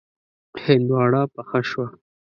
هندواڼه 0.63 1.21
پخه 1.33 1.59
شوه. 1.69 1.85